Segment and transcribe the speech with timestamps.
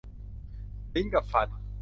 [0.93, 1.47] ลิ้นกับฟัน